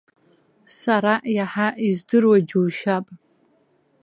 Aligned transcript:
Сара 0.77 1.13
иаҳа 1.37 1.67
издыруа 1.87 2.37
џьушьап. 2.47 3.05